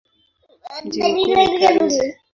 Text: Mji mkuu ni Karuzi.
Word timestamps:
Mji 0.85 1.03
mkuu 1.03 1.35
ni 1.35 1.59
Karuzi. 1.59 2.13